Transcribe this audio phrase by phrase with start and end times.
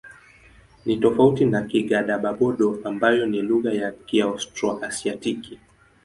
[0.85, 5.59] Ni tofauti na Kigadaba-Bodo ambayo ni lugha ya Kiaustro-Asiatiki.